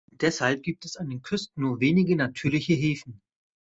[0.13, 3.21] Deshalb gibt es an den Küsten nur wenige natürliche Häfen.